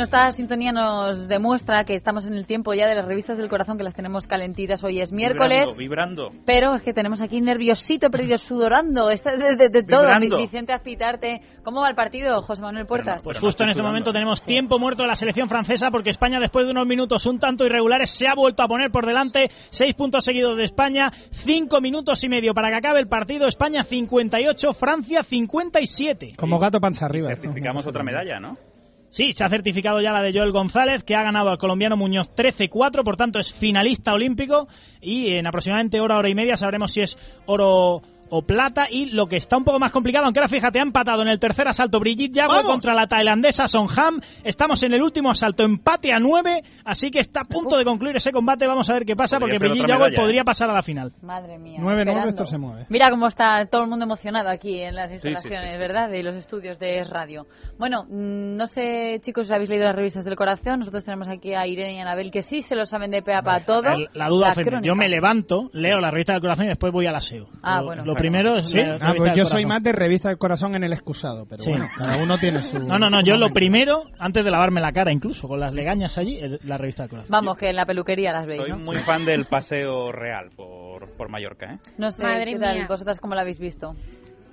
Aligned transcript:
Bueno, 0.00 0.16
esta 0.16 0.32
sintonía 0.32 0.72
nos 0.72 1.28
demuestra 1.28 1.84
que 1.84 1.94
estamos 1.94 2.26
en 2.26 2.32
el 2.32 2.46
tiempo 2.46 2.72
ya 2.72 2.88
de 2.88 2.94
las 2.94 3.04
revistas 3.04 3.36
del 3.36 3.50
corazón, 3.50 3.76
que 3.76 3.84
las 3.84 3.94
tenemos 3.94 4.26
calentitas. 4.26 4.82
Hoy 4.82 4.98
es 4.98 5.12
miércoles. 5.12 5.76
Vibrando, 5.76 6.22
vibrando. 6.30 6.42
Pero 6.46 6.74
es 6.74 6.82
que 6.82 6.94
tenemos 6.94 7.20
aquí 7.20 7.42
nerviosito, 7.42 8.08
perdido, 8.08 8.38
sudorando. 8.38 9.10
Está 9.10 9.36
de, 9.36 9.56
de, 9.56 9.68
de 9.68 9.82
todo. 9.82 10.06
Vicente 10.38 10.72
Azpitarte. 10.72 11.42
¿Cómo 11.62 11.82
va 11.82 11.90
el 11.90 11.96
partido, 11.96 12.40
José 12.40 12.62
Manuel 12.62 12.86
Puertas? 12.86 13.22
pues 13.22 13.38
justo 13.38 13.62
en 13.64 13.68
este 13.68 13.82
momento 13.82 14.10
tenemos 14.10 14.40
tiempo 14.40 14.78
muerto 14.78 15.02
de 15.02 15.08
la 15.08 15.16
selección 15.16 15.50
francesa 15.50 15.90
porque 15.90 16.08
España, 16.08 16.40
después 16.40 16.64
de 16.64 16.70
unos 16.70 16.86
minutos 16.86 17.26
un 17.26 17.38
tanto 17.38 17.66
irregulares, 17.66 18.10
se 18.10 18.26
ha 18.26 18.34
vuelto 18.34 18.62
a 18.62 18.68
poner 18.68 18.90
por 18.90 19.04
delante. 19.04 19.50
Seis 19.68 19.92
puntos 19.92 20.24
seguidos 20.24 20.56
de 20.56 20.64
España. 20.64 21.10
Cinco 21.44 21.82
minutos 21.82 22.24
y 22.24 22.30
medio 22.30 22.54
para 22.54 22.70
que 22.70 22.76
acabe 22.76 23.00
el 23.00 23.06
partido. 23.06 23.46
España 23.46 23.82
58, 23.82 24.72
Francia 24.72 25.22
57. 25.24 26.36
Como 26.38 26.58
gato 26.58 26.80
panza 26.80 27.04
arriba. 27.04 27.28
certificamos 27.28 27.86
otra 27.86 28.02
medalla, 28.02 28.40
¿no? 28.40 28.69
Sí, 29.10 29.32
se 29.32 29.44
ha 29.44 29.48
certificado 29.48 30.00
ya 30.00 30.12
la 30.12 30.22
de 30.22 30.32
Joel 30.32 30.52
González, 30.52 31.02
que 31.02 31.16
ha 31.16 31.24
ganado 31.24 31.50
al 31.50 31.58
colombiano 31.58 31.96
Muñoz 31.96 32.30
13-4, 32.34 33.02
por 33.02 33.16
tanto 33.16 33.40
es 33.40 33.52
finalista 33.52 34.12
olímpico 34.12 34.68
y 35.00 35.32
en 35.32 35.48
aproximadamente 35.48 36.00
hora, 36.00 36.16
hora 36.16 36.30
y 36.30 36.34
media 36.36 36.54
sabremos 36.54 36.92
si 36.92 37.00
es 37.00 37.18
oro 37.46 38.02
o 38.30 38.42
plata 38.42 38.86
y 38.90 39.06
lo 39.06 39.26
que 39.26 39.36
está 39.36 39.56
un 39.56 39.64
poco 39.64 39.78
más 39.78 39.92
complicado, 39.92 40.24
aunque 40.24 40.40
ahora 40.40 40.48
fíjate, 40.48 40.78
ha 40.78 40.82
empatado 40.82 41.22
en 41.22 41.28
el 41.28 41.38
tercer 41.38 41.68
asalto 41.68 42.00
Brigitte 42.00 42.34
Yago 42.34 42.62
contra 42.62 42.94
la 42.94 43.06
tailandesa 43.06 43.66
Sonham. 43.66 44.20
Estamos 44.44 44.82
en 44.82 44.94
el 44.94 45.02
último 45.02 45.30
asalto, 45.30 45.64
empate 45.64 46.12
a 46.12 46.18
nueve, 46.18 46.62
así 46.84 47.10
que 47.10 47.20
está 47.20 47.40
a 47.40 47.44
punto 47.44 47.76
de 47.76 47.84
concluir 47.84 48.16
ese 48.16 48.32
combate. 48.32 48.66
Vamos 48.66 48.88
a 48.90 48.94
ver 48.94 49.04
qué 49.04 49.16
pasa, 49.16 49.38
porque 49.38 49.58
Brigitte 49.58 49.88
Yago 49.88 50.06
podría 50.16 50.44
pasar 50.44 50.70
a 50.70 50.74
la 50.74 50.82
final. 50.82 51.12
Madre 51.22 51.58
mía. 51.58 51.80
9-9 51.80 52.28
esto 52.28 52.44
se 52.44 52.58
mueve. 52.58 52.86
Mira 52.88 53.10
cómo 53.10 53.26
está 53.26 53.66
todo 53.66 53.82
el 53.82 53.88
mundo 53.88 54.04
emocionado 54.04 54.48
aquí 54.48 54.80
en 54.80 54.94
las 54.94 55.12
instalaciones, 55.12 55.78
¿verdad? 55.78 56.08
De 56.08 56.22
los 56.22 56.36
estudios 56.36 56.78
de 56.78 57.04
radio. 57.04 57.46
Bueno, 57.78 58.04
mm, 58.04 58.56
no 58.56 58.66
sé, 58.66 59.18
chicos, 59.20 59.48
si 59.48 59.54
habéis 59.54 59.70
leído 59.70 59.84
las 59.84 59.96
revistas 59.96 60.24
del 60.24 60.36
corazón. 60.36 60.80
Nosotros 60.80 61.04
tenemos 61.04 61.28
aquí 61.28 61.54
a 61.54 61.66
Irene 61.66 61.94
y 61.94 62.00
Anabel 62.00 62.30
que 62.30 62.42
sí 62.42 62.62
se 62.62 62.76
lo 62.76 62.86
saben 62.86 63.10
de 63.10 63.22
pea 63.22 63.42
para 63.42 63.64
todo. 63.64 63.90
La 64.14 64.28
duda, 64.28 64.54
yo 64.82 64.94
me 64.94 65.08
levanto, 65.08 65.70
leo 65.72 66.00
la 66.00 66.10
revista 66.10 66.32
del 66.32 66.42
corazón 66.42 66.66
y 66.66 66.68
después 66.68 66.92
voy 66.92 67.06
al 67.06 67.16
aseo. 67.16 67.48
Ah, 67.62 67.82
bueno. 67.82 68.04
Lo 68.04 68.14
primero 68.20 68.56
es 68.58 68.74
Ah, 69.00 69.12
pues 69.16 69.32
yo 69.36 69.44
soy 69.44 69.66
más 69.66 69.82
de 69.82 69.92
revista 69.92 70.28
del 70.28 70.38
corazón 70.38 70.74
en 70.74 70.84
el 70.84 70.92
excusado, 70.92 71.46
pero 71.48 71.64
bueno, 71.64 71.88
cada 71.96 72.16
uno 72.16 72.38
tiene 72.38 72.62
su... 72.62 72.78
No, 72.90 72.98
no, 72.98 73.10
no, 73.10 73.22
yo 73.22 73.36
lo 73.36 73.50
primero, 73.50 74.04
antes 74.18 74.44
de 74.44 74.50
lavarme 74.50 74.80
la 74.80 74.92
cara 74.92 75.12
incluso, 75.12 75.48
con 75.48 75.60
las 75.60 75.74
legañas 75.74 76.16
allí, 76.18 76.40
la 76.64 76.76
revista 76.78 77.04
del 77.04 77.10
corazón. 77.10 77.30
Vamos, 77.30 77.56
que 77.56 77.70
en 77.70 77.76
la 77.76 77.86
peluquería 77.86 78.32
las 78.32 78.46
veis, 78.46 78.60
Soy 78.60 78.72
muy 78.72 78.98
fan 78.98 79.24
del 79.24 79.44
paseo 79.44 80.12
real 80.12 80.50
por, 80.56 81.10
por 81.16 81.28
Mallorca, 81.28 81.74
¿eh? 81.74 81.78
No 81.98 82.10
sé, 82.10 82.22
Madre 82.22 82.56
mía. 82.56 82.86
¿Vosotras 82.88 83.20
cómo 83.20 83.34
la 83.34 83.42
habéis 83.42 83.58
visto? 83.58 83.94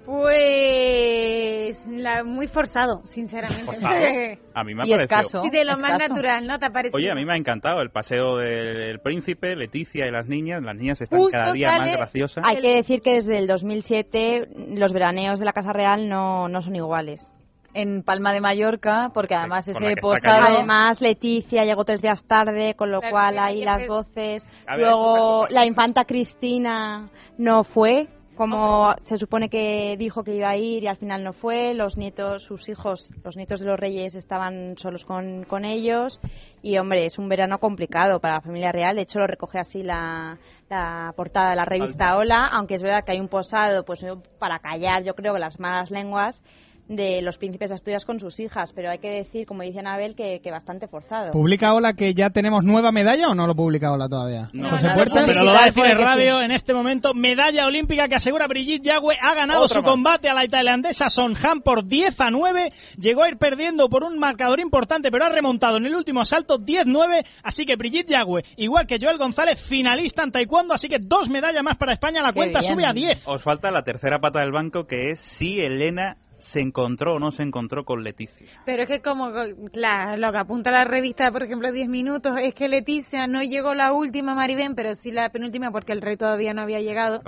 Pues 0.07 1.85
la, 1.85 2.23
muy 2.23 2.47
forzado, 2.47 3.01
sinceramente. 3.03 3.75
A 4.53 4.63
mí 4.63 4.73
me 4.73 4.83
ha 4.83 4.85
y 4.87 4.93
Escaso, 4.93 5.41
sí, 5.41 5.49
de 5.49 5.65
lo 5.65 5.73
más 5.73 5.99
natural, 5.99 6.47
¿no 6.47 6.57
te 6.59 6.71
parece? 6.71 6.95
Oye, 6.95 7.11
a 7.11 7.15
mí 7.15 7.25
me 7.25 7.33
ha 7.33 7.35
encantado 7.35 7.81
el 7.81 7.89
paseo 7.89 8.37
del 8.37 8.99
príncipe, 9.01 9.57
Leticia 9.57 10.07
y 10.07 10.11
las 10.11 10.27
niñas. 10.27 10.63
Las 10.63 10.77
niñas 10.77 11.01
están 11.01 11.19
cada 11.29 11.51
día 11.51 11.77
más 11.77 11.97
graciosas. 11.97 12.41
Hay 12.47 12.61
que 12.61 12.75
decir 12.75 13.01
que 13.01 13.15
desde 13.15 13.37
el 13.37 13.47
2007 13.47 14.47
los 14.77 14.93
veraneos 14.93 15.39
de 15.39 15.45
la 15.45 15.51
Casa 15.51 15.73
Real 15.73 16.07
no, 16.07 16.47
no 16.47 16.61
son 16.61 16.77
iguales. 16.77 17.29
En 17.73 18.01
Palma 18.01 18.31
de 18.31 18.39
Mallorca, 18.39 19.11
porque 19.13 19.35
además 19.35 19.67
ese 19.67 19.95
posado... 20.01 20.55
Además, 20.55 21.01
Leticia 21.01 21.65
llegó 21.65 21.83
tres 21.83 22.01
días 22.01 22.23
tarde, 22.25 22.75
con 22.75 22.91
lo 22.91 23.01
cual 23.01 23.37
ahí 23.37 23.65
las 23.65 23.85
voces... 23.85 24.47
Luego, 24.77 25.47
la 25.49 25.65
infanta 25.65 26.05
Cristina 26.05 27.09
no 27.37 27.63
fue, 27.65 28.07
como 28.37 28.93
se 29.03 29.17
supone 29.17 29.49
que 29.49 29.97
dijo 29.97 30.23
que 30.23 30.35
iba 30.35 30.49
a 30.49 30.55
ir 30.55 30.83
y 30.83 30.87
al 30.87 30.97
final 30.97 31.23
no 31.23 31.33
fue, 31.33 31.73
los 31.73 31.97
nietos, 31.97 32.43
sus 32.43 32.69
hijos, 32.69 33.09
los 33.23 33.35
nietos 33.35 33.59
de 33.59 33.65
los 33.65 33.79
reyes 33.79 34.15
estaban 34.15 34.77
solos 34.77 35.03
con, 35.03 35.43
con 35.43 35.65
ellos 35.65 36.19
y 36.61 36.77
hombre, 36.77 37.05
es 37.05 37.17
un 37.17 37.27
verano 37.27 37.59
complicado 37.59 38.19
para 38.19 38.35
la 38.35 38.41
familia 38.41 38.71
real, 38.71 38.95
de 38.95 39.01
hecho 39.01 39.19
lo 39.19 39.27
recoge 39.27 39.59
así 39.59 39.83
la, 39.83 40.37
la 40.69 41.13
portada 41.15 41.49
de 41.49 41.55
la 41.55 41.65
revista 41.65 42.15
Hola, 42.17 42.47
aunque 42.51 42.75
es 42.75 42.83
verdad 42.83 43.03
que 43.03 43.13
hay 43.13 43.19
un 43.19 43.27
posado 43.27 43.83
pues 43.83 44.05
para 44.39 44.59
callar 44.59 45.03
yo 45.03 45.15
creo 45.15 45.33
que 45.33 45.39
las 45.39 45.59
malas 45.59 45.91
lenguas 45.91 46.41
de 46.87 47.21
los 47.21 47.37
príncipes 47.37 47.69
de 47.69 47.75
Asturias 47.75 48.05
con 48.05 48.19
sus 48.19 48.39
hijas, 48.39 48.71
pero 48.73 48.89
hay 48.89 48.99
que 48.99 49.09
decir, 49.09 49.45
como 49.45 49.63
dice 49.63 49.79
Anabel, 49.79 50.15
que, 50.15 50.39
que 50.41 50.51
bastante 50.51 50.87
forzado. 50.87 51.31
¿Publica 51.31 51.73
Ola 51.73 51.93
que 51.93 52.13
ya 52.13 52.29
tenemos 52.29 52.63
nueva 52.63 52.91
medalla 52.91 53.27
o 53.27 53.35
no 53.35 53.45
lo 53.45 53.55
publica 53.55 53.91
Ola 53.91 54.07
todavía? 54.07 54.49
No, 54.53 54.69
José 54.69 54.87
Puerta, 54.93 55.23
pero 55.25 55.43
lo 55.43 55.53
va 55.53 55.63
a 55.63 55.65
decir 55.65 55.85
en 55.85 55.97
radio 55.97 56.41
en 56.41 56.51
este 56.51 56.73
momento. 56.73 57.13
Medalla 57.13 57.65
olímpica 57.65 58.07
que 58.07 58.15
asegura 58.15 58.47
Brigitte 58.47 58.85
Yagüe 58.85 59.17
ha 59.21 59.35
ganado 59.35 59.67
su 59.67 59.81
combate 59.81 60.29
a 60.29 60.33
la 60.33 60.47
tailandesa 60.47 61.09
Son 61.09 61.35
Han 61.35 61.61
por 61.61 61.85
10 61.85 62.19
a 62.21 62.31
9. 62.31 62.71
Llegó 62.97 63.23
a 63.23 63.29
ir 63.29 63.37
perdiendo 63.37 63.89
por 63.89 64.03
un 64.03 64.17
marcador 64.17 64.59
importante, 64.59 65.09
pero 65.11 65.25
ha 65.25 65.29
remontado 65.29 65.77
en 65.77 65.85
el 65.85 65.95
último 65.95 66.21
asalto 66.21 66.57
10-9. 66.57 67.25
Así 67.43 67.65
que 67.65 67.75
Brigitte 67.75 68.11
Yagüe, 68.11 68.43
igual 68.55 68.87
que 68.87 68.97
Joel 69.01 69.17
González, 69.17 69.61
finalista 69.61 70.23
en 70.23 70.31
taekwondo. 70.31 70.73
Así 70.73 70.87
que 70.87 70.97
dos 70.99 71.29
medallas 71.29 71.63
más 71.63 71.77
para 71.77 71.93
España. 71.93 72.21
La 72.21 72.33
cuenta 72.33 72.61
sube 72.61 72.85
a 72.85 72.93
10. 72.93 73.27
Os 73.27 73.43
falta 73.43 73.71
la 73.71 73.83
tercera 73.83 74.19
pata 74.19 74.39
del 74.39 74.51
banco 74.51 74.85
que 74.85 75.11
es 75.11 75.19
si 75.19 75.59
Elena 75.59 76.17
se 76.37 76.59
encontró 76.61 77.15
o 77.15 77.19
no 77.19 77.31
se 77.31 77.43
encontró 77.43 77.83
con 77.83 78.03
Leticia. 78.03 78.47
Pero 78.65 78.83
es 78.83 78.87
que 78.87 79.01
como 79.01 79.29
lo 79.29 80.31
que 80.31 80.37
apunta 80.37 80.71
la 80.71 80.85
revista, 80.85 81.31
por 81.31 81.43
ejemplo, 81.43 81.71
10 81.71 81.89
minutos, 81.89 82.33
es 82.41 82.53
que 82.53 82.67
Leticia 82.67 83.27
no 83.27 83.41
llegó 83.41 83.73
la 83.73 83.93
última 83.93 84.35
Maribén, 84.35 84.75
pero 84.75 84.95
sí 84.95 85.11
la 85.11 85.29
penúltima 85.29 85.71
porque 85.71 85.93
el 85.93 86.01
rey 86.01 86.17
todavía 86.17 86.53
no 86.53 86.61
había 86.61 86.79
llegado. 86.79 87.21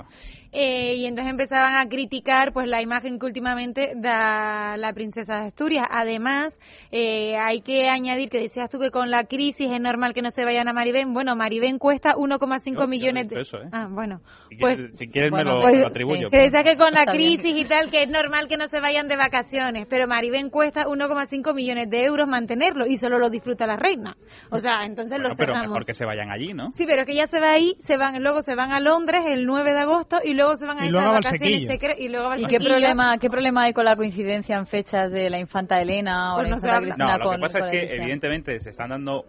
Eh, 0.52 0.96
y 0.96 1.06
entonces 1.06 1.30
empezaban 1.30 1.76
a 1.76 1.88
criticar 1.88 2.52
pues 2.52 2.68
la 2.68 2.82
imagen 2.82 3.18
que 3.18 3.26
últimamente 3.26 3.92
da 3.96 4.76
la 4.76 4.92
princesa 4.92 5.40
de 5.40 5.48
Asturias. 5.48 5.86
Además, 5.90 6.58
eh, 6.90 7.36
hay 7.36 7.60
que 7.60 7.88
añadir 7.88 8.30
que 8.30 8.38
decías 8.38 8.68
tú 8.68 8.78
que 8.78 8.90
con 8.90 9.10
la 9.10 9.24
crisis 9.24 9.70
es 9.70 9.80
normal 9.80 10.12
que 10.12 10.22
no 10.22 10.30
se 10.30 10.44
vayan 10.44 10.68
a 10.68 10.72
Maribén. 10.72 11.14
Bueno, 11.14 11.36
Maribén 11.36 11.78
cuesta 11.78 12.14
1,5 12.16 12.88
millones 12.88 13.28
de... 13.28 13.40
¿eh? 13.40 13.68
Ah, 13.72 13.86
bueno. 13.88 14.20
Si 14.48 14.56
pues, 14.56 14.76
quieres, 14.76 14.98
si 14.98 15.08
quieres 15.08 15.32
me 15.32 15.44
lo, 15.44 15.60
pues, 15.60 15.86
atribuyo. 15.86 16.28
Se 16.28 16.38
decía 16.38 16.64
que 16.64 16.76
con 16.76 16.92
la 16.92 17.06
crisis 17.12 17.56
y 17.56 17.64
tal, 17.66 17.90
que 17.90 18.02
es 18.02 18.08
normal 18.08 18.48
que 18.48 18.56
no 18.56 18.66
se 18.66 18.80
vayan 18.80 19.06
de 19.06 19.16
vacaciones, 19.16 19.86
pero 19.88 20.08
Maribén 20.08 20.50
cuesta 20.50 20.86
1,5 20.86 21.54
millones 21.54 21.90
de 21.90 22.04
euros 22.04 22.28
mantenerlo 22.28 22.86
y 22.86 22.96
solo 22.96 23.18
lo 23.18 23.30
disfruta 23.30 23.66
la 23.66 23.76
reina. 23.76 24.16
O 24.50 24.58
sea, 24.58 24.84
entonces 24.84 25.18
lo 25.20 25.32
cerramos. 25.34 25.60
Pero 25.62 25.70
mejor 25.70 25.86
que 25.86 25.94
se 25.94 26.04
vayan 26.04 26.30
allí, 26.30 26.52
¿no? 26.54 26.72
Sí, 26.72 26.84
pero 26.86 27.02
es 27.02 27.06
que 27.06 27.14
ya 27.14 27.26
se 27.26 27.40
va 27.40 27.52
ahí, 27.52 27.76
se 27.80 27.96
van, 27.96 28.20
luego 28.22 28.42
se 28.42 28.54
van 28.56 28.72
a 28.72 28.80
Londres 28.80 29.22
el 29.26 29.46
9 29.46 29.72
de 29.72 29.78
agosto 29.78 30.18
y 30.24 30.39
luego 30.40 30.56
se 30.56 30.66
van 30.66 30.78
a 30.78 30.86
esas 30.86 31.06
vacaciones 31.06 31.66
secretas 31.66 32.00
y 32.00 32.08
luego 32.08 32.34
¿Y 32.36 32.46
qué 32.46 32.58
problema, 32.58 33.18
qué 33.18 33.30
problema 33.30 33.62
hay 33.64 33.72
con 33.72 33.84
la 33.84 33.96
coincidencia 33.96 34.56
en 34.56 34.66
fechas 34.66 35.12
de 35.12 35.30
la 35.30 35.38
infanta 35.38 35.80
Elena 35.80 36.34
o 36.34 36.38
pues 36.38 36.48
la 36.48 36.56
infanta 36.56 36.80
Cristina 36.80 37.18
no, 37.18 37.24
lo 37.24 37.30
que 37.32 37.38
pasa 37.38 37.58
es 37.58 37.70
que 37.70 37.96
evidentemente 37.96 38.58
se 38.60 38.70
están 38.70 38.90
dando 38.90 39.24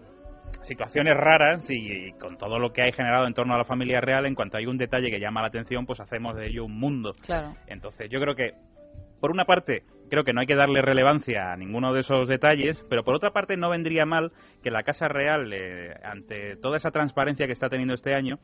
situaciones 0.61 1.15
raras 1.15 1.65
y, 1.69 2.11
con 2.13 2.37
todo 2.37 2.59
lo 2.59 2.71
que 2.71 2.83
hay 2.83 2.91
generado 2.91 3.25
en 3.25 3.33
torno 3.33 3.55
a 3.55 3.57
la 3.57 3.65
familia 3.65 3.99
real, 3.99 4.25
en 4.25 4.35
cuanto 4.35 4.57
hay 4.57 4.65
un 4.65 4.77
detalle 4.77 5.09
que 5.09 5.19
llama 5.19 5.41
la 5.41 5.47
atención, 5.47 5.85
pues 5.85 5.99
hacemos 5.99 6.35
de 6.35 6.47
ello 6.47 6.65
un 6.65 6.79
mundo. 6.79 7.13
Claro. 7.25 7.55
Entonces, 7.67 8.09
yo 8.09 8.19
creo 8.19 8.35
que, 8.35 8.53
por 9.19 9.31
una 9.31 9.45
parte, 9.45 9.83
creo 10.09 10.23
que 10.23 10.33
no 10.33 10.41
hay 10.41 10.47
que 10.47 10.55
darle 10.55 10.81
relevancia 10.81 11.51
a 11.51 11.57
ninguno 11.57 11.93
de 11.93 12.01
esos 12.01 12.27
detalles, 12.27 12.85
pero 12.89 13.03
por 13.03 13.15
otra 13.15 13.31
parte 13.31 13.57
no 13.57 13.69
vendría 13.69 14.05
mal 14.05 14.31
que 14.61 14.69
la 14.69 14.83
Casa 14.83 15.07
Real, 15.07 15.51
eh, 15.51 15.95
ante 16.03 16.57
toda 16.57 16.77
esa 16.77 16.91
transparencia 16.91 17.47
que 17.47 17.53
está 17.53 17.69
teniendo 17.69 17.93
este 17.93 18.13
año, 18.13 18.37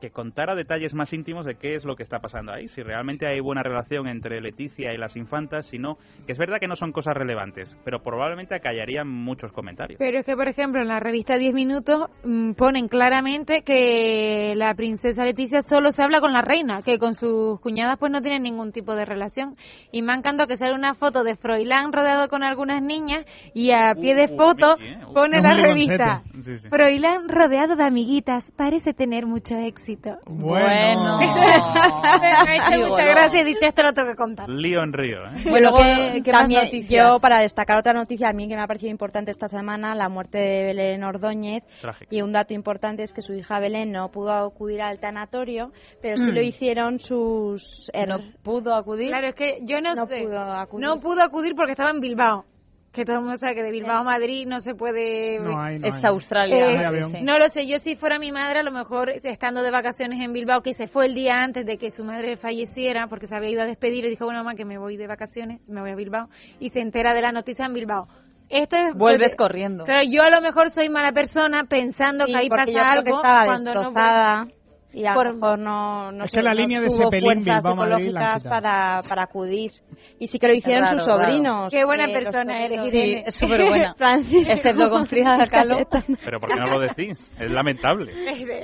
que 0.00 0.10
contara 0.10 0.54
detalles 0.54 0.94
más 0.94 1.12
íntimos 1.12 1.46
de 1.46 1.56
qué 1.56 1.74
es 1.74 1.84
lo 1.84 1.96
que 1.96 2.02
está 2.02 2.18
pasando 2.20 2.52
ahí, 2.52 2.68
si 2.68 2.82
realmente 2.82 3.26
hay 3.26 3.40
buena 3.40 3.62
relación 3.62 4.08
entre 4.08 4.40
Leticia 4.40 4.92
y 4.92 4.96
las 4.96 5.16
infantas, 5.16 5.66
si 5.66 5.78
no, 5.78 5.96
que 6.26 6.32
es 6.32 6.38
verdad 6.38 6.58
que 6.58 6.66
no 6.66 6.76
son 6.76 6.92
cosas 6.92 7.14
relevantes, 7.14 7.76
pero 7.84 8.02
probablemente 8.02 8.54
acallarían 8.54 9.08
muchos 9.08 9.52
comentarios. 9.52 9.98
Pero 9.98 10.18
es 10.18 10.26
que, 10.26 10.34
por 10.34 10.48
ejemplo, 10.48 10.80
en 10.80 10.88
la 10.88 11.00
revista 11.00 11.36
10 11.36 11.54
Minutos 11.54 12.08
mmm, 12.24 12.52
ponen 12.52 12.88
claramente 12.88 13.62
que 13.62 14.54
la 14.56 14.74
princesa 14.74 15.24
Leticia 15.24 15.62
solo 15.62 15.92
se 15.92 16.02
habla 16.02 16.20
con 16.20 16.32
la 16.32 16.42
reina, 16.42 16.82
que 16.82 16.98
con 16.98 17.14
sus 17.14 17.60
cuñadas 17.60 17.98
pues 17.98 18.10
no 18.10 18.22
tienen 18.22 18.42
ningún 18.42 18.72
tipo 18.72 18.94
de 18.94 19.04
relación. 19.04 19.56
Y 19.92 20.02
me 20.02 20.12
ha 20.12 20.16
encantado 20.16 20.46
que 20.46 20.56
sale 20.56 20.74
una 20.74 20.94
foto 20.94 21.22
de 21.24 21.36
Froilán 21.36 21.92
rodeado 21.92 22.28
con 22.28 22.42
algunas 22.42 22.82
niñas 22.82 23.24
y 23.52 23.72
a 23.72 23.94
pie 23.94 24.14
de 24.14 24.28
foto 24.28 24.76
pone 25.12 25.42
la 25.42 25.54
revista. 25.54 26.22
Sí, 26.40 26.56
sí. 26.56 26.68
Froilán 26.68 27.28
rodeado 27.28 27.76
de 27.76 27.84
amiguitas, 27.84 28.50
parece 28.56 28.94
tener 28.94 29.26
mucho 29.26 29.56
éxito. 29.56 29.89
Bueno. 30.26 31.18
me 31.20 31.26
ha 31.26 32.56
hecho 32.56 32.88
mucha 32.88 33.04
gracia 33.04 33.40
y 33.40 33.44
dice 33.44 33.66
esto 33.66 33.82
lo 33.82 33.92
tengo 33.92 34.10
que 34.10 34.16
contar. 34.16 34.48
Lío 34.48 34.82
en 34.82 34.92
río, 34.92 35.24
¿eh? 35.26 35.44
Bueno, 35.48 35.72
¿qué, 35.76 36.22
qué 36.24 36.30
también 36.30 36.68
yo, 36.88 37.18
para 37.20 37.40
destacar 37.40 37.78
otra 37.78 37.92
noticia, 37.92 38.28
a 38.28 38.32
mí 38.32 38.48
que 38.48 38.56
me 38.56 38.62
ha 38.62 38.66
parecido 38.66 38.90
importante 38.90 39.30
esta 39.30 39.48
semana, 39.48 39.94
la 39.94 40.08
muerte 40.08 40.38
de 40.38 40.64
Belén 40.64 41.04
Ordóñez. 41.04 41.64
Trágico. 41.80 42.14
Y 42.14 42.22
un 42.22 42.32
dato 42.32 42.54
importante 42.54 43.02
es 43.02 43.12
que 43.12 43.22
su 43.22 43.34
hija 43.34 43.58
Belén 43.58 43.92
no 43.92 44.10
pudo 44.10 44.32
acudir 44.32 44.82
al 44.82 44.98
tanatorio, 44.98 45.72
pero 46.00 46.16
sí 46.16 46.30
mm. 46.30 46.34
lo 46.34 46.42
hicieron 46.42 46.98
sus... 46.98 47.90
¿No 48.06 48.18
pudo 48.42 48.74
acudir? 48.74 49.08
Claro, 49.08 49.28
es 49.28 49.34
que 49.34 49.58
yo 49.62 49.80
no, 49.80 49.94
no 49.94 50.06
sé. 50.06 50.22
Pudo 50.22 50.40
acudir. 50.40 50.86
No 50.86 51.00
pudo 51.00 51.22
acudir 51.22 51.54
porque 51.54 51.72
estaba 51.72 51.90
en 51.90 52.00
Bilbao 52.00 52.44
que 52.92 53.04
todo 53.04 53.16
el 53.16 53.22
mundo 53.22 53.38
sabe 53.38 53.54
que 53.54 53.62
de 53.62 53.70
Bilbao 53.70 53.98
a 53.98 54.02
Madrid 54.02 54.46
no 54.48 54.60
se 54.60 54.74
puede... 54.74 55.38
No 55.38 55.60
hay, 55.60 55.78
no 55.78 55.86
es 55.86 56.04
hay. 56.04 56.10
Australia. 56.10 56.70
Eh, 56.70 57.22
no 57.22 57.38
lo 57.38 57.48
sé, 57.48 57.66
yo 57.68 57.78
si 57.78 57.94
fuera 57.94 58.18
mi 58.18 58.32
madre, 58.32 58.60
a 58.60 58.62
lo 58.64 58.72
mejor 58.72 59.10
estando 59.10 59.62
de 59.62 59.70
vacaciones 59.70 60.20
en 60.20 60.32
Bilbao, 60.32 60.62
que 60.62 60.74
se 60.74 60.88
fue 60.88 61.06
el 61.06 61.14
día 61.14 61.40
antes 61.40 61.64
de 61.64 61.78
que 61.78 61.90
su 61.90 62.04
madre 62.04 62.36
falleciera, 62.36 63.06
porque 63.06 63.26
se 63.26 63.36
había 63.36 63.50
ido 63.50 63.62
a 63.62 63.66
despedir, 63.66 64.04
y 64.04 64.10
dijo, 64.10 64.24
bueno, 64.24 64.40
mamá, 64.40 64.56
que 64.56 64.64
me 64.64 64.76
voy 64.76 64.96
de 64.96 65.06
vacaciones, 65.06 65.60
me 65.68 65.80
voy 65.80 65.90
a 65.90 65.94
Bilbao, 65.94 66.28
y 66.58 66.70
se 66.70 66.80
entera 66.80 67.14
de 67.14 67.22
la 67.22 67.30
noticia 67.30 67.66
en 67.66 67.74
Bilbao. 67.74 68.08
esto 68.48 68.76
es 68.76 68.94
vuelves 68.94 69.36
corriendo. 69.36 69.84
Pero 69.84 70.00
yo 70.10 70.22
a 70.22 70.30
lo 70.30 70.40
mejor 70.40 70.70
soy 70.70 70.88
mala 70.88 71.12
persona 71.12 71.64
pensando 71.68 72.26
que 72.26 72.36
ahí 72.36 72.48
pasa 72.48 72.92
algo 72.92 73.16
estaba 73.16 73.44
cuando 73.44 73.70
destrozada. 73.70 74.44
no 74.46 74.59
y 74.92 75.06
a 75.06 75.14
lo 75.14 75.34
mejor 75.34 75.58
no, 75.58 76.12
no 76.12 76.24
es 76.24 76.32
que 76.32 76.42
la 76.42 76.54
línea 76.54 76.80
de 76.80 76.90
Cepelín 76.90 77.44
psicológicas 77.44 78.42
para, 78.42 79.00
para 79.08 79.22
acudir. 79.22 79.72
Y 80.18 80.26
sí 80.26 80.38
que 80.38 80.48
lo 80.48 80.54
hicieron 80.54 80.86
sus 80.88 81.04
sobrinos 81.04 81.70
qué 81.70 81.84
buena 81.84 82.06
persona 82.06 82.64
eres 82.64 82.90
sí, 82.90 83.22
es 83.24 83.34
súper 83.34 83.68
buena 83.68 83.94
excepto 84.32 84.90
con 84.90 85.06
Frida 85.06 85.46
Kahlo. 85.46 85.78
Pero 86.24 86.40
¿por 86.40 86.50
qué 86.50 86.56
no 86.56 86.66
lo 86.66 86.80
decís? 86.80 87.32
es 87.38 87.50
lamentable. 87.50 88.12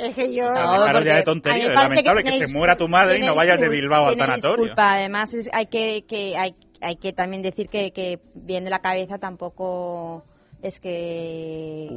Es, 0.09 0.15
que 0.15 0.35
yo 0.35 0.45
no, 0.45 1.05
ya 1.05 1.17
de 1.17 1.23
tontería 1.23 1.69
es 1.69 1.75
lamentable 1.75 2.25
que, 2.25 2.47
se 2.47 2.55
muera 2.55 2.77
tu 2.77 2.89
madre 2.89 3.19
y 3.19 3.27
no 3.27 3.35
vayas 3.35 3.61
de 3.61 3.69
Bilbao 3.69 4.07
al 4.09 4.17
tanatorio 4.17 4.65
disculpa. 4.65 4.95
además 4.95 5.35
hay 5.53 5.67
que, 5.67 6.05
que 6.09 6.37
hay, 6.37 6.55
hay 6.81 6.97
que 6.97 7.13
también 7.13 7.43
decir 7.43 7.69
que, 7.69 7.93
que 7.93 8.19
bien 8.35 8.65
de 8.65 8.71
la 8.71 8.81
cabeza 8.81 9.19
tampoco 9.19 10.25
es 10.67 10.81
que, 10.81 11.89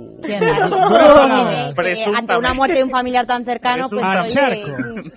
ante 2.16 2.38
una 2.38 2.54
muerte 2.54 2.78
de 2.78 2.84
un 2.84 2.92
familiar 2.92 3.26
tan 3.26 3.44
cercano 3.44 3.90
pues 3.90 4.04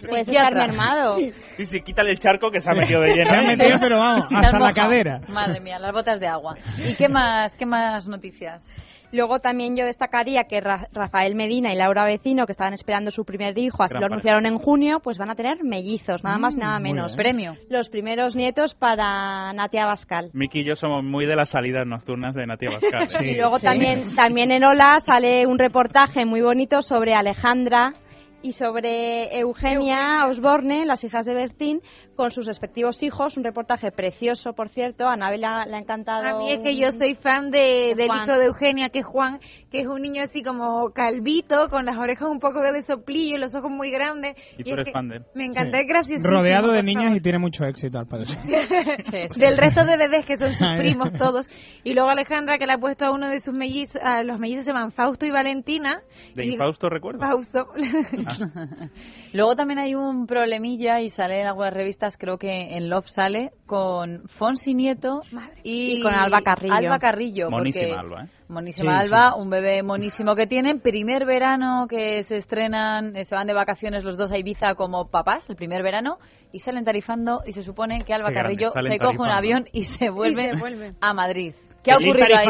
puedes 0.08 0.28
estar 0.28 0.54
mermado 0.54 1.18
sí, 1.56 1.64
sí, 1.64 1.80
quítale 1.82 2.10
el 2.10 2.18
charco 2.18 2.50
que 2.50 2.60
se 2.60 2.70
ha 2.70 2.74
metido 2.74 3.00
de 3.02 3.14
lleno. 3.14 3.30
Se 3.30 3.36
ha 3.36 3.42
metido 3.42 3.78
pero 3.80 3.98
vamos 3.98 4.26
hasta 4.30 4.58
la 4.58 4.72
cadera. 4.72 5.20
Madre 5.28 5.60
mía 5.60 5.78
las 5.78 5.92
botas 5.92 6.18
de 6.18 6.26
agua. 6.26 6.56
Y 6.78 6.94
qué 6.94 7.08
más 7.08 7.56
qué 7.56 7.66
más 7.66 8.08
noticias 8.08 8.62
Luego 9.12 9.40
también 9.40 9.76
yo 9.76 9.84
destacaría 9.84 10.44
que 10.44 10.60
Rafael 10.60 11.34
Medina 11.34 11.72
y 11.72 11.76
Laura 11.76 12.04
Vecino, 12.04 12.46
que 12.46 12.52
estaban 12.52 12.72
esperando 12.72 13.10
su 13.10 13.24
primer 13.24 13.56
hijo, 13.58 13.82
así 13.82 13.98
lo 13.98 14.06
anunciaron 14.06 14.46
en 14.46 14.58
junio, 14.58 15.00
pues 15.02 15.18
van 15.18 15.30
a 15.30 15.34
tener 15.34 15.62
mellizos, 15.62 16.24
nada 16.24 16.38
más, 16.38 16.56
mm, 16.56 16.60
nada 16.60 16.78
menos. 16.78 17.14
Premio. 17.14 17.56
Los 17.68 17.90
primeros 17.90 18.34
nietos 18.34 18.74
para 18.74 19.52
Natia 19.52 19.84
Bascal. 19.84 20.30
Miki 20.32 20.60
y 20.60 20.64
yo 20.64 20.76
somos 20.76 21.04
muy 21.04 21.26
de 21.26 21.36
las 21.36 21.50
salidas 21.50 21.86
nocturnas 21.86 22.34
de 22.34 22.46
Natia 22.46 22.70
Bascal. 22.70 23.24
¿eh? 23.24 23.32
Y 23.32 23.36
luego 23.36 23.58
también, 23.58 24.02
también 24.16 24.50
en 24.50 24.64
Ola 24.64 24.98
sale 25.00 25.46
un 25.46 25.58
reportaje 25.58 26.24
muy 26.24 26.40
bonito 26.40 26.82
sobre 26.82 27.14
Alejandra, 27.14 27.92
y 28.42 28.52
sobre 28.52 29.38
Eugenia 29.38 30.26
Osborne, 30.28 30.84
las 30.84 31.04
hijas 31.04 31.24
de 31.26 31.34
Bertín, 31.34 31.80
con 32.16 32.30
sus 32.30 32.46
respectivos 32.46 33.02
hijos. 33.02 33.36
Un 33.36 33.44
reportaje 33.44 33.90
precioso, 33.90 34.52
por 34.52 34.68
cierto. 34.68 35.06
A 35.06 35.14
Anabel 35.14 35.40
le 35.40 35.46
ha 35.46 35.78
encantado. 35.78 36.24
A 36.24 36.38
mí 36.38 36.52
es 36.52 36.60
que 36.60 36.76
yo 36.76 36.90
soy 36.90 37.14
fan 37.14 37.50
de, 37.50 37.94
del 37.96 38.06
hijo 38.06 38.38
de 38.38 38.46
Eugenia, 38.46 38.90
que 38.90 39.00
es 39.00 39.06
Juan, 39.06 39.40
que 39.70 39.80
es 39.80 39.86
un 39.86 40.02
niño 40.02 40.22
así 40.22 40.42
como 40.42 40.90
calvito, 40.90 41.68
con 41.70 41.84
las 41.84 41.96
orejas 41.96 42.28
un 42.28 42.40
poco 42.40 42.60
de 42.60 42.82
soplillo, 42.82 43.38
los 43.38 43.54
ojos 43.54 43.70
muy 43.70 43.90
grandes. 43.90 44.36
Y, 44.58 44.64
tú 44.64 44.70
eres 44.70 44.92
fan 44.92 45.08
de 45.08 45.16
él. 45.16 45.24
Me 45.34 45.44
encanta, 45.44 45.80
es 45.80 45.86
gracioso. 45.86 46.28
Rodeado 46.28 46.72
de 46.72 46.82
niñas 46.82 47.16
y 47.16 47.20
tiene 47.20 47.38
mucho 47.38 47.64
éxito, 47.64 47.98
al 47.98 48.06
parecer. 48.06 48.38
Del 49.36 49.56
resto 49.56 49.84
de 49.84 49.96
bebés, 49.96 50.26
que 50.26 50.36
son 50.36 50.54
sus 50.54 50.66
primos 50.78 51.12
todos. 51.12 51.48
Y 51.84 51.94
luego 51.94 52.10
Alejandra, 52.10 52.58
que 52.58 52.66
le 52.66 52.72
ha 52.72 52.78
puesto 52.78 53.04
a 53.04 53.12
uno 53.12 53.28
de 53.28 53.40
sus 53.40 53.54
mellizos, 53.54 54.00
a 54.02 54.22
los 54.22 54.38
mellizos 54.38 54.64
se 54.64 54.72
llaman 54.72 54.92
Fausto 54.92 55.26
y 55.26 55.30
Valentina. 55.30 56.02
¿De 56.34 56.46
Infausto 56.46 56.88
recuerdo? 56.88 57.20
Fausto. 57.20 57.68
Luego 59.32 59.56
también 59.56 59.78
hay 59.78 59.94
un 59.94 60.26
problemilla 60.26 61.00
y 61.00 61.10
sale 61.10 61.40
en 61.40 61.46
algunas 61.46 61.72
revistas, 61.72 62.16
creo 62.16 62.38
que 62.38 62.76
en 62.76 62.90
Love 62.90 63.08
sale, 63.08 63.52
con 63.66 64.28
Fonsi 64.28 64.74
Nieto 64.74 65.22
y, 65.62 66.02
con 66.02 66.14
Alba 66.14 66.42
Carrillo. 66.42 66.74
Alba 66.74 66.98
Carrillo. 66.98 67.50
Monísima 67.50 68.00
Alba, 68.00 68.24
¿eh? 68.24 68.28
Monísima 68.48 68.98
Alba, 68.98 69.34
un 69.36 69.48
bebé 69.48 69.82
monísimo 69.82 70.36
que 70.36 70.46
tienen. 70.46 70.80
Primer 70.80 71.24
verano 71.24 71.86
que 71.88 72.22
se 72.22 72.36
estrenan, 72.36 73.16
eh, 73.16 73.24
se 73.24 73.34
van 73.34 73.46
de 73.46 73.54
vacaciones 73.54 74.04
los 74.04 74.16
dos 74.16 74.30
a 74.30 74.38
Ibiza 74.38 74.74
como 74.74 75.08
papás, 75.08 75.48
el 75.48 75.56
primer 75.56 75.82
verano, 75.82 76.18
y 76.52 76.58
salen 76.58 76.84
tarifando 76.84 77.42
y 77.46 77.52
se 77.52 77.62
supone 77.62 78.04
que 78.04 78.12
Alba 78.12 78.32
Carrillo 78.32 78.70
se 78.70 78.98
coge 78.98 79.18
un 79.18 79.30
avión 79.30 79.66
y 79.72 79.84
se 79.84 80.10
vuelve. 80.10 80.52
a 81.00 81.14
Madrid. 81.14 81.54
¿Qué 81.82 81.92
ha 81.92 81.96
ocurrido 81.96 82.36
ahí? 82.36 82.48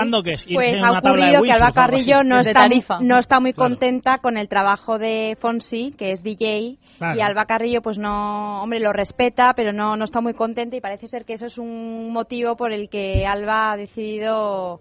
pues 0.54 0.78
ha 0.82 0.98
ocurrido 0.98 1.42
que 1.42 1.52
Alba 1.52 1.72
Carrillo 1.72 2.22
no 2.22 2.40
está, 2.40 2.68
no 3.00 3.18
está 3.18 3.40
muy 3.40 3.52
contenta 3.52 4.18
con 4.18 4.36
el 4.36 4.48
trabajo 4.48 4.98
de 4.98 5.36
Fonsi, 5.40 5.94
que 5.96 6.10
es 6.12 6.22
DJ, 6.22 6.78
y 7.16 7.20
Alba 7.20 7.46
Carrillo 7.46 7.82
pues 7.82 7.98
no, 7.98 8.62
hombre, 8.62 8.80
lo 8.80 8.92
respeta, 8.92 9.52
pero 9.54 9.72
no, 9.72 9.96
no 9.96 10.04
está 10.04 10.20
muy 10.20 10.34
contenta 10.34 10.76
y 10.76 10.80
parece 10.80 11.08
ser 11.08 11.24
que 11.24 11.34
eso 11.34 11.46
es 11.46 11.58
un 11.58 12.12
motivo 12.12 12.56
por 12.56 12.72
el 12.72 12.88
que 12.88 13.26
Alba 13.26 13.72
ha 13.72 13.76
decidido 13.76 14.80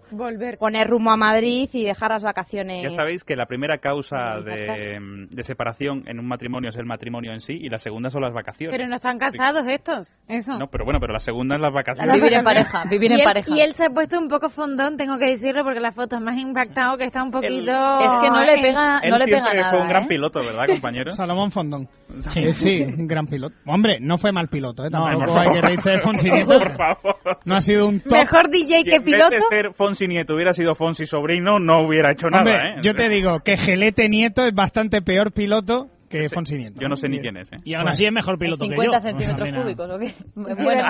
poner 0.60 0.88
rumbo 0.88 1.10
a 1.10 1.16
Madrid 1.16 1.68
y 1.72 1.84
dejar 1.84 2.10
las 2.10 2.22
vacaciones. 2.22 2.82
Ya 2.82 2.90
sabéis 2.90 3.24
que 3.24 3.36
la 3.36 3.46
primera 3.46 3.78
causa 3.78 4.40
de, 4.44 5.26
de, 5.30 5.42
separación 5.42 6.04
en 6.06 6.20
un 6.20 6.26
matrimonio 6.26 6.68
es 6.68 6.76
el 6.76 6.86
matrimonio 6.86 7.32
en 7.32 7.40
sí 7.40 7.54
y 7.54 7.68
la 7.68 7.78
segunda 7.78 8.10
son 8.10 8.22
las 8.22 8.32
vacaciones. 8.32 8.76
Pero 8.76 8.88
no 8.88 8.96
están 8.96 9.18
casados 9.18 9.66
estos, 9.66 10.08
eso. 10.28 10.58
No, 10.58 10.68
pero 10.68 10.84
bueno, 10.84 11.00
pero 11.00 11.12
la 11.12 11.18
segunda 11.18 11.56
es 11.56 11.62
las 11.62 11.72
vacaciones. 11.72 12.14
vivir 12.14 12.34
en 12.34 12.44
pareja, 12.44 12.84
vivir 12.88 13.12
en 13.12 13.24
pareja. 13.24 13.50
Y 13.50 13.60
él 13.60 13.74
se 13.74 13.86
ha 13.86 13.90
puesto 13.90 14.18
un 14.18 14.28
poco 14.28 14.41
fondón, 14.50 14.96
tengo 14.96 15.18
que 15.18 15.26
decirlo, 15.26 15.64
porque 15.64 15.80
la 15.80 15.92
foto 15.92 16.16
es 16.16 16.22
más 16.22 16.36
impactado 16.38 16.96
que 16.96 17.04
está 17.04 17.22
un 17.22 17.30
poquito... 17.30 17.72
es 18.00 18.16
que 18.20 18.30
no 18.30 18.44
le 18.44 18.58
pega, 18.60 19.00
no 19.08 19.16
le 19.16 19.24
pega 19.24 19.54
nada. 19.54 19.70
fue 19.70 19.80
un 19.80 19.88
gran 19.88 20.04
¿eh? 20.04 20.08
piloto, 20.08 20.40
¿verdad, 20.40 20.66
compañero? 20.66 21.10
Salomón 21.12 21.50
Fondón. 21.50 21.88
Sí, 22.32 22.52
sí, 22.52 22.82
un 22.82 23.06
gran 23.06 23.26
piloto. 23.26 23.54
Hombre, 23.66 23.98
no 24.00 24.18
fue 24.18 24.32
mal 24.32 24.48
piloto, 24.48 24.84
¿eh? 24.84 24.90
Tampoco 24.90 25.26
no, 25.26 25.40
hay 25.40 25.50
que 25.50 25.60
reírse 25.60 25.90
de 25.90 26.00
Fonsi 26.02 26.30
Nieto. 26.30 26.58
Por 26.58 26.76
favor. 26.76 27.16
No 27.44 27.56
ha 27.56 27.60
sido 27.60 27.86
un 27.86 28.00
top. 28.00 28.12
Mejor 28.12 28.50
DJ 28.50 28.84
que 28.84 29.00
piloto. 29.00 29.36
Si 29.36 29.56
ser 29.56 29.72
Fonsi 29.72 30.06
Nieto 30.06 30.34
hubiera 30.34 30.52
sido 30.52 30.74
Fonsi 30.74 31.06
Sobrino, 31.06 31.58
no 31.58 31.86
hubiera 31.86 32.12
hecho 32.12 32.28
nada, 32.28 32.50
¿eh? 32.50 32.80
Yo 32.82 32.94
te 32.94 33.08
digo 33.08 33.40
que 33.44 33.56
Gelete 33.56 34.08
Nieto 34.08 34.44
es 34.46 34.54
bastante 34.54 35.02
peor 35.02 35.32
piloto 35.32 35.88
que 36.12 36.28
Fonsi 36.28 36.56
Nieto. 36.56 36.80
Yo 36.80 36.88
no 36.88 36.96
sé 36.96 37.08
ni 37.08 37.20
quién 37.20 37.36
es. 37.36 37.52
¿eh? 37.52 37.56
Y 37.64 37.74
aún 37.74 37.88
así 37.88 38.04
es 38.04 38.12
mejor 38.12 38.38
piloto 38.38 38.64
que 38.64 38.76
yo. 38.76 38.82
50 38.82 39.00
centímetros 39.00 39.62
cúbicos, 39.62 39.90
¿o 39.90 39.98
qué? 39.98 40.14
Bueno, 40.34 40.84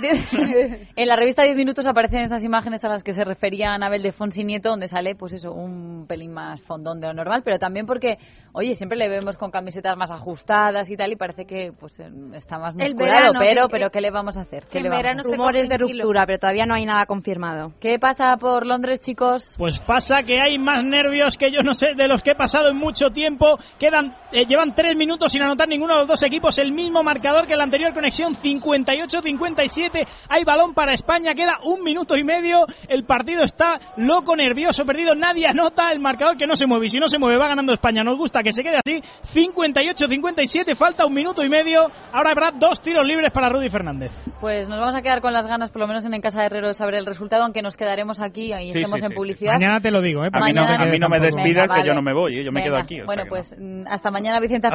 en 0.96 1.08
la 1.08 1.16
revista 1.16 1.42
10 1.42 1.56
minutos 1.56 1.86
aparecen 1.86 2.20
esas 2.20 2.44
imágenes 2.44 2.84
a 2.84 2.88
las 2.88 3.02
que 3.02 3.12
se 3.12 3.24
refería 3.24 3.72
Anabel 3.72 4.02
de 4.02 4.12
Fonsi 4.12 4.44
Nieto, 4.44 4.70
donde 4.70 4.88
sale, 4.88 5.14
pues 5.14 5.32
eso, 5.32 5.52
un 5.52 6.06
pelín 6.06 6.32
más 6.32 6.60
fondón 6.62 7.00
de 7.00 7.08
lo 7.08 7.14
normal, 7.14 7.42
pero 7.44 7.58
también 7.58 7.86
porque, 7.86 8.18
oye, 8.52 8.74
siempre 8.74 8.98
le 8.98 9.08
vemos 9.08 9.36
con 9.36 9.50
camisetas 9.50 9.96
más 9.96 10.10
ajustadas 10.10 10.90
y 10.90 10.96
tal, 10.96 11.12
y 11.12 11.16
parece 11.16 11.46
que 11.46 11.72
pues 11.78 11.98
está 12.34 12.58
más 12.58 12.74
musculado, 12.74 13.34
pero, 13.38 13.68
pero 13.68 13.90
¿qué 13.90 14.00
le 14.00 14.10
vamos 14.10 14.36
a 14.36 14.42
hacer? 14.42 14.66
¿Qué 14.70 14.80
le 14.80 14.88
vamos 14.88 15.24
Rumores 15.24 15.68
de 15.68 15.78
ruptura, 15.78 16.26
pero 16.26 16.38
todavía 16.38 16.66
no 16.66 16.74
hay 16.74 16.84
nada 16.84 17.06
confirmado. 17.06 17.72
¿Qué 17.80 17.98
pasa 17.98 18.36
por 18.36 18.66
Londres, 18.66 19.00
chicos? 19.00 19.54
Pues 19.58 19.78
pasa 19.80 20.22
que 20.22 20.40
hay 20.40 20.58
más 20.58 20.84
nervios 20.84 21.36
que 21.36 21.50
yo 21.50 21.62
no 21.62 21.74
sé 21.74 21.94
de 21.96 22.08
los 22.08 22.22
que 22.22 22.32
he 22.32 22.34
pasado 22.34 22.68
en 22.68 22.76
mucho 22.76 23.10
tiempo. 23.10 23.58
Quedan, 23.78 24.16
eh, 24.32 24.46
llevan 24.50 24.74
tres 24.74 24.96
minutos 24.96 25.32
sin 25.32 25.42
anotar 25.42 25.68
ninguno 25.68 25.94
de 25.94 26.00
los 26.00 26.08
dos 26.08 26.22
equipos, 26.24 26.58
el 26.58 26.72
mismo 26.72 27.02
marcador 27.02 27.46
que 27.46 27.56
la 27.56 27.64
anterior 27.64 27.94
conexión, 27.94 28.34
58-57. 28.34 30.06
Hay 30.28 30.44
balón 30.44 30.74
para 30.74 30.92
España, 30.92 31.34
queda 31.34 31.58
un 31.64 31.82
minuto 31.82 32.16
y 32.16 32.24
medio. 32.24 32.66
El 32.88 33.04
partido 33.04 33.44
está 33.44 33.80
loco, 33.96 34.34
nervioso, 34.34 34.84
perdido. 34.84 35.14
Nadie 35.14 35.46
anota 35.46 35.90
el 35.92 36.00
marcador 36.00 36.36
que 36.36 36.46
no 36.46 36.56
se 36.56 36.66
mueve. 36.66 36.86
Y 36.86 36.88
si 36.90 36.98
no 36.98 37.08
se 37.08 37.18
mueve, 37.18 37.38
va 37.38 37.48
ganando 37.48 37.72
España. 37.72 38.02
Nos 38.02 38.18
gusta 38.18 38.42
que 38.42 38.52
se 38.52 38.62
quede 38.62 38.78
así. 38.84 39.00
58-57, 39.32 40.76
falta 40.76 41.06
un 41.06 41.14
minuto 41.14 41.44
y 41.44 41.48
medio. 41.48 41.90
Ahora 42.12 42.32
habrá 42.32 42.50
dos 42.50 42.80
tiros 42.82 43.06
libres 43.06 43.32
para 43.32 43.48
Rudy 43.48 43.70
Fernández. 43.70 44.10
Pues 44.40 44.68
nos 44.68 44.80
vamos 44.80 44.96
a 44.96 45.02
quedar 45.02 45.20
con 45.20 45.32
las 45.32 45.46
ganas, 45.46 45.70
por 45.70 45.80
lo 45.80 45.86
menos 45.86 46.04
en, 46.04 46.14
en 46.14 46.20
Casa 46.20 46.40
de 46.40 46.46
Herrero, 46.46 46.68
de 46.68 46.74
saber 46.74 46.96
el 46.96 47.06
resultado, 47.06 47.44
aunque 47.44 47.62
nos 47.62 47.76
quedaremos 47.76 48.20
aquí 48.20 48.52
y 48.52 48.70
estemos 48.70 49.02
en 49.02 49.12
publicidad. 49.12 49.54
Mañana 49.54 49.80
te 49.80 49.90
lo 49.90 50.00
digo, 50.00 50.24
¿eh? 50.24 50.30
A 50.32 50.44
mí, 50.44 50.52
no, 50.98 51.08
me 51.08 51.20
despidas, 51.20 51.68
que 51.68 51.86
yo 51.86 51.94
no 51.94 52.02
me 52.02 52.12
voy, 52.12 52.38
¿eh? 52.38 52.44
yo 52.44 52.50
me 52.50 52.62
quedo 52.62 52.76
aquí. 52.76 53.00
bueno, 53.02 53.24
pues 53.28 53.54
mm, 53.56 53.84
hasta 53.86 54.10
mañana, 54.10 54.39
Vicente 54.40 54.68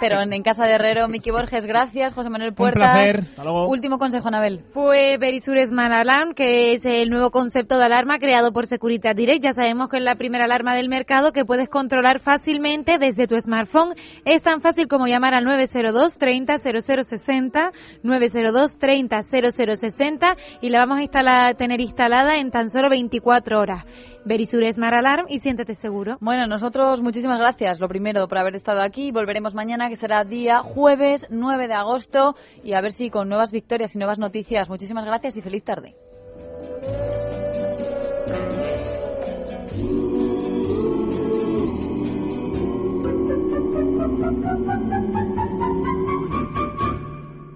pero 0.00 0.20
en, 0.22 0.42
Casa 0.42 0.64
de 0.64 0.72
Herrero, 0.72 1.08
Miki 1.08 1.30
Borges, 1.30 1.66
gracias, 1.66 2.14
José 2.14 2.30
Manuel 2.30 2.54
Puertas. 2.54 2.94
Un 2.94 3.24
placer. 3.24 3.24
Último 3.68 3.98
consejo, 3.98 4.28
Anabel. 4.28 4.62
Pues 4.72 5.18
Verisur 5.18 5.58
Smart 5.66 5.92
Alarm, 5.92 6.34
que 6.34 6.74
es 6.74 6.84
el 6.86 7.10
nuevo 7.10 7.30
concepto 7.30 7.78
de 7.78 7.84
alarma 7.84 8.18
creado 8.18 8.52
por 8.52 8.66
Securitas 8.66 9.14
Direct. 9.14 9.42
Ya 9.42 9.52
sabemos 9.52 9.88
que 9.88 9.98
es 9.98 10.02
la 10.02 10.14
primera 10.14 10.44
alarma 10.44 10.74
del 10.74 10.88
mercado 10.88 11.32
que 11.32 11.44
puedes 11.44 11.68
controlar 11.68 12.20
fácilmente 12.20 12.98
desde 12.98 13.26
tu 13.26 13.38
smartphone. 13.40 13.94
Es 14.24 14.42
tan 14.42 14.60
fácil 14.60 14.88
como 14.88 15.06
llamar 15.06 15.34
al 15.34 15.44
902 15.44 16.18
30 16.18 16.58
0060, 16.58 17.72
902 18.02 18.78
30 18.78 19.20
0060 19.22 20.36
y 20.60 20.70
la 20.70 20.78
vamos 20.80 20.98
a 20.98 21.02
instalar, 21.02 21.54
tener 21.56 21.80
instalada 21.80 22.38
en 22.38 22.50
tan 22.50 22.70
solo 22.70 22.88
24 22.88 23.60
horas. 23.60 23.84
Verisur 24.24 24.62
Smart 24.72 24.94
Alarm 24.94 25.26
y 25.28 25.38
siéntete 25.38 25.74
seguro. 25.74 26.18
Bueno, 26.20 26.46
nosotros 26.46 27.00
muchísimas 27.02 27.38
gracias, 27.38 27.80
lo 27.80 27.88
primero, 27.88 28.28
por 28.28 28.38
haber 28.38 28.54
estado 28.54 28.82
aquí. 28.82 29.12
Volveremos 29.12 29.54
mañana, 29.54 29.88
que 29.88 29.96
será 29.96 30.24
día 30.24 30.58
jueves 30.58 31.26
9 31.30 31.68
de 31.68 31.74
agosto, 31.74 32.34
y 32.62 32.74
a 32.74 32.80
ver 32.80 32.92
si 32.92 33.10
con 33.10 33.28
nuevas 33.28 33.52
victorias 33.52 33.94
y 33.94 33.98
nuevas 33.98 34.18
noticias. 34.18 34.68
Muchísimas 34.68 35.06
gracias 35.06 35.36
y 35.36 35.42
feliz 35.42 35.64
tarde. 35.64 35.96